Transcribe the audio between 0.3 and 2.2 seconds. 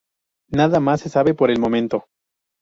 Nada más se sabe por el momento.